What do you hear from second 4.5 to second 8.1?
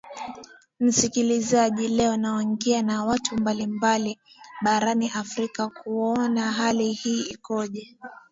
barani afrika kuona hali hii ikoje